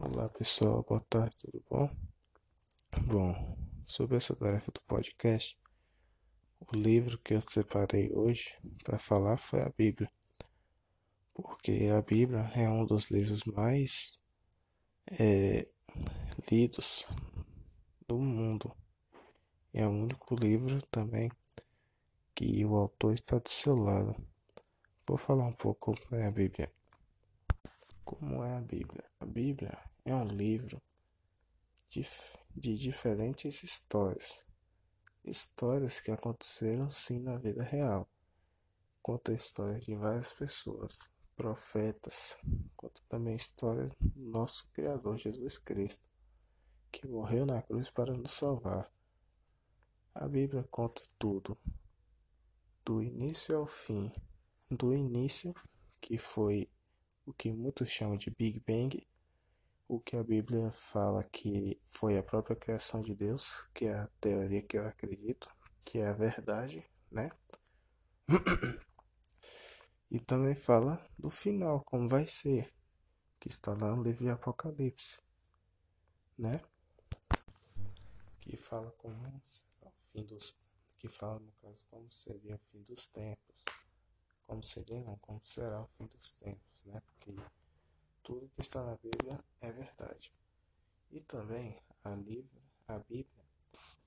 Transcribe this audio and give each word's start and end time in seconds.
Olá 0.00 0.28
pessoal, 0.28 0.84
boa 0.88 1.00
tarde, 1.10 1.34
tudo 1.38 1.60
bom? 1.68 1.90
Bom, 3.02 3.58
sobre 3.84 4.16
essa 4.16 4.34
tarefa 4.36 4.70
do 4.70 4.80
podcast, 4.82 5.58
o 6.60 6.76
livro 6.76 7.18
que 7.18 7.34
eu 7.34 7.40
separei 7.40 8.12
hoje 8.14 8.54
para 8.84 8.96
falar 8.96 9.36
foi 9.38 9.60
a 9.60 9.72
Bíblia, 9.76 10.08
porque 11.34 11.88
a 11.92 12.00
Bíblia 12.00 12.48
é 12.54 12.68
um 12.68 12.86
dos 12.86 13.10
livros 13.10 13.42
mais 13.42 14.20
é, 15.18 15.66
lidos 16.48 17.04
do 18.06 18.20
mundo. 18.20 18.72
É 19.74 19.84
o 19.84 19.90
único 19.90 20.36
livro 20.36 20.80
também 20.92 21.28
que 22.36 22.64
o 22.64 22.76
autor 22.76 23.14
está 23.14 23.36
do 23.40 23.48
seu 23.48 23.74
lado. 23.74 24.14
Vou 25.08 25.18
falar 25.18 25.44
um 25.44 25.54
pouco 25.54 25.96
sobre 25.98 26.22
a 26.22 26.30
Bíblia. 26.30 26.72
Como 28.08 28.42
é 28.42 28.56
a 28.56 28.60
Bíblia? 28.62 29.04
A 29.20 29.26
Bíblia 29.26 29.78
é 30.02 30.14
um 30.14 30.24
livro 30.24 30.80
de, 31.90 32.06
de 32.56 32.74
diferentes 32.74 33.62
histórias. 33.62 34.46
Histórias 35.22 36.00
que 36.00 36.10
aconteceram 36.10 36.88
sim 36.88 37.22
na 37.22 37.36
vida 37.36 37.62
real. 37.62 38.08
Conta 39.02 39.30
a 39.30 39.34
história 39.34 39.78
de 39.78 39.94
várias 39.94 40.32
pessoas, 40.32 41.10
profetas. 41.36 42.38
Conta 42.74 43.02
também 43.10 43.34
a 43.34 43.36
história 43.36 43.90
do 44.00 44.30
nosso 44.30 44.66
Criador 44.72 45.18
Jesus 45.18 45.58
Cristo, 45.58 46.08
que 46.90 47.06
morreu 47.06 47.44
na 47.44 47.60
cruz 47.60 47.90
para 47.90 48.16
nos 48.16 48.30
salvar. 48.30 48.90
A 50.14 50.26
Bíblia 50.26 50.66
conta 50.70 51.02
tudo, 51.18 51.58
do 52.86 53.02
início 53.02 53.54
ao 53.54 53.66
fim. 53.66 54.10
Do 54.70 54.94
início, 54.94 55.54
que 56.00 56.16
foi 56.16 56.70
o 57.28 57.34
que 57.34 57.52
muitos 57.52 57.90
chamam 57.90 58.16
de 58.16 58.30
Big 58.30 58.58
Bang, 58.66 59.06
o 59.86 60.00
que 60.00 60.16
a 60.16 60.24
Bíblia 60.24 60.70
fala 60.72 61.22
que 61.22 61.78
foi 61.84 62.16
a 62.16 62.22
própria 62.22 62.56
criação 62.56 63.02
de 63.02 63.14
Deus, 63.14 63.68
que 63.74 63.84
é 63.84 63.92
a 63.92 64.06
teoria 64.18 64.62
que 64.62 64.78
eu 64.78 64.88
acredito, 64.88 65.46
que 65.84 65.98
é 65.98 66.06
a 66.06 66.14
verdade, 66.14 66.82
né? 67.10 67.30
e 70.10 70.18
também 70.18 70.56
fala 70.56 71.06
do 71.18 71.28
final, 71.28 71.84
como 71.84 72.08
vai 72.08 72.26
ser, 72.26 72.72
que 73.38 73.48
está 73.48 73.72
lá 73.72 73.94
no 73.94 74.02
livro 74.02 74.24
de 74.24 74.30
Apocalipse, 74.30 75.20
né? 76.38 76.62
Que 78.40 78.56
fala 78.56 78.90
como 78.92 79.42
o 79.82 79.90
fim 79.98 80.24
dos 80.24 80.58
que 80.96 81.08
fala 81.08 81.38
no 81.38 81.52
caso 81.52 81.86
como 81.90 82.10
seria 82.10 82.56
o 82.56 82.58
fim 82.58 82.82
dos 82.82 83.06
tempos 83.06 83.62
como 84.48 84.64
seria, 84.64 85.02
não, 85.02 85.16
como 85.18 85.40
será 85.44 85.82
o 85.82 85.86
fim 85.88 86.06
dos 86.06 86.32
tempos, 86.32 86.82
né? 86.86 87.02
Porque 87.04 87.36
tudo 88.22 88.48
que 88.48 88.62
está 88.62 88.82
na 88.82 88.96
Bíblia 88.96 89.38
é 89.60 89.70
verdade. 89.70 90.32
E 91.10 91.20
também 91.20 91.78
a, 92.02 92.14
a 92.94 92.98
Bíblia 92.98 93.44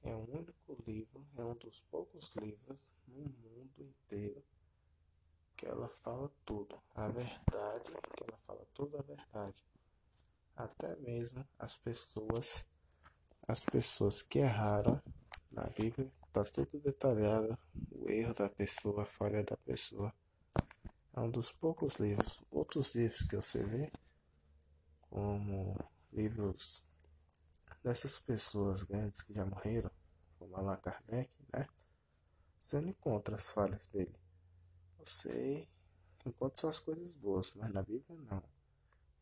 é 0.02 0.16
o 0.16 0.28
único 0.28 0.76
livro, 0.86 1.24
é 1.38 1.44
um 1.44 1.54
dos 1.54 1.82
poucos 1.82 2.36
livros 2.36 2.92
no 3.08 3.22
mundo 3.22 3.84
inteiro 3.84 4.44
que 5.56 5.68
ela 5.68 5.88
fala 5.90 6.32
tudo, 6.44 6.76
a 6.96 7.08
verdade, 7.08 7.92
que 8.18 8.24
ela 8.24 8.38
fala 8.40 8.66
tudo 8.74 8.98
a 8.98 9.02
verdade. 9.04 9.64
Até 10.56 10.96
mesmo 10.96 11.48
as 11.60 11.76
pessoas, 11.76 12.66
as 13.48 13.64
pessoas 13.64 14.24
que 14.24 14.40
erraram 14.40 15.00
na 15.52 15.66
Bíblia, 15.66 16.12
está 16.26 16.44
tudo 16.44 16.80
detalhado, 16.80 17.56
o 17.92 18.10
erro 18.10 18.34
da 18.34 18.50
pessoa, 18.50 19.04
a 19.04 19.06
falha 19.06 19.44
da 19.44 19.56
pessoa. 19.58 20.12
É 21.14 21.20
um 21.20 21.30
dos 21.30 21.52
poucos 21.52 21.96
livros. 21.96 22.42
Outros 22.50 22.96
livros 22.96 23.24
que 23.24 23.36
você 23.36 23.64
vê, 23.64 23.92
como 25.10 25.78
livros 26.12 26.86
dessas 27.84 28.18
pessoas 28.20 28.84
grandes 28.84 29.22
que 29.22 29.34
já 29.34 29.46
morreram, 29.46 29.92
como 30.40 30.56
Allan 30.56 30.78
Kardec, 30.78 31.30
né? 31.54 31.68
Você 32.60 32.80
não 32.80 32.90
encontra 32.90 33.36
as 33.36 33.52
falhas 33.52 33.88
dele. 33.88 34.16
Você 35.00 35.68
encontra 36.26 36.62
só 36.62 36.70
as 36.70 36.80
coisas 36.80 37.16
boas, 37.18 37.52
mas 37.56 37.74
na 37.74 37.82
Bíblia 37.82 38.20
não. 38.30 38.44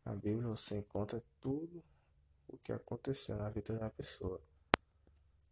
Na 0.05 0.13
Bíblia 0.13 0.47
você 0.49 0.77
encontra 0.77 1.23
tudo 1.39 1.83
o 2.47 2.57
que 2.57 2.71
aconteceu 2.71 3.37
na 3.37 3.49
vida 3.49 3.77
da 3.77 3.89
pessoa. 3.89 4.41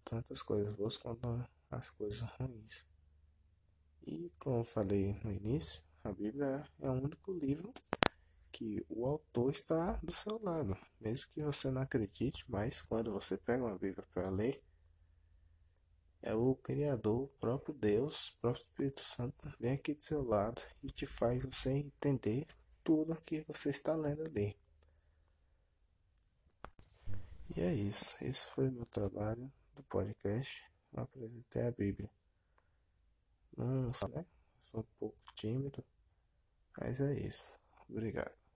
Tanto 0.04 0.34
as 0.34 0.42
coisas 0.42 0.76
boas 0.76 0.98
quanto 0.98 1.28
as 1.72 1.90
coisas 1.92 2.22
ruins. 2.22 2.86
E 4.06 4.32
como 4.40 4.60
eu 4.60 4.64
falei 4.64 5.20
no 5.24 5.32
início, 5.32 5.82
a 6.08 6.14
Bíblia 6.14 6.64
é 6.80 6.90
o 6.90 6.94
único 6.94 7.34
livro 7.34 7.74
que 8.50 8.86
o 8.88 9.06
autor 9.06 9.52
está 9.52 9.98
do 9.98 10.12
seu 10.12 10.42
lado. 10.42 10.78
Mesmo 11.02 11.30
que 11.32 11.42
você 11.42 11.70
não 11.70 11.82
acredite, 11.82 12.46
mas 12.50 12.82
quando 12.82 13.12
você 13.12 13.38
pega 13.38 13.66
uma 13.66 13.78
Bíblia 13.78 14.08
para 14.14 14.30
ler, 14.30 14.64
é 16.22 16.34
o 16.34 16.56
Criador, 16.56 17.24
o 17.24 17.28
próprio 17.40 17.74
Deus, 17.74 18.30
o 18.30 18.38
próprio 18.40 18.64
Espírito 18.64 19.02
Santo 19.02 19.54
vem 19.60 19.74
aqui 19.74 19.94
do 19.94 20.02
seu 20.02 20.24
lado 20.24 20.62
e 20.82 20.88
te 20.88 21.06
faz 21.06 21.44
você 21.44 21.72
entender 21.72 22.48
tudo 22.84 23.22
que 23.22 23.42
você 23.42 23.70
está 23.70 23.94
lendo 23.94 24.24
ali. 24.24 24.58
E 27.56 27.60
é 27.60 27.74
isso. 27.74 28.16
Esse 28.22 28.46
foi 28.48 28.70
o 28.70 28.72
meu 28.72 28.86
trabalho 28.86 29.52
do 29.76 29.84
podcast. 29.84 30.64
Eu 30.94 31.04
apresentei 31.04 31.64
a 31.64 31.72
Bíblia. 31.72 32.10
Não, 33.56 33.90
né? 34.10 34.26
Sou 34.62 34.80
um 34.80 34.86
pouco 34.98 35.18
tímido. 35.34 35.84
Mas 36.80 37.02
é 37.02 37.14
isso. 37.14 37.54
Obrigado. 37.90 38.47